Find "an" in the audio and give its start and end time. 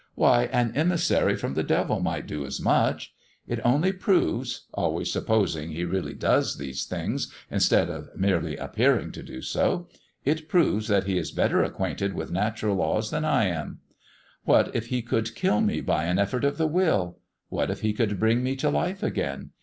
0.45-0.71, 16.05-16.17